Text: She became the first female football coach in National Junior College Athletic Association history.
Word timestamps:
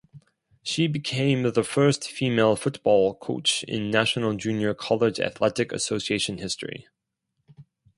She 0.63 0.87
became 0.87 1.43
the 1.43 1.63
first 1.63 2.09
female 2.09 2.55
football 2.55 3.13
coach 3.13 3.63
in 3.67 3.91
National 3.91 4.33
Junior 4.33 4.73
College 4.73 5.19
Athletic 5.19 5.71
Association 5.71 6.39
history. 6.39 6.87